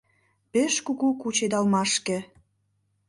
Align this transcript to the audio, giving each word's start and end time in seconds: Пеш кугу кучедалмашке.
Пеш 0.51 0.73
кугу 0.85 1.07
кучедалмашке. 1.21 2.17